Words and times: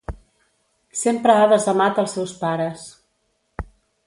Sempre 1.01 1.35
ha 1.41 1.45
desamat 1.51 2.01
els 2.05 2.17
seus 2.19 2.35
pares. 2.43 2.89